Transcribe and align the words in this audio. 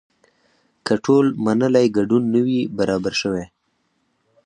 که 0.85 0.93
ټول 1.05 1.25
منلی 1.45 1.87
ګډون 1.97 2.23
نه 2.33 2.41
وي 2.45 2.59
برابر 2.77 3.13
شوی. 3.21 3.45